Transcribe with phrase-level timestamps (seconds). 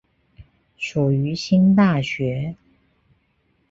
[0.79, 2.55] 属于新大学。